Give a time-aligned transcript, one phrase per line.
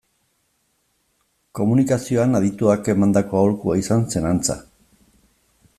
[1.59, 4.57] Komunikazioan adituek emandako aholkua izan zen, antza.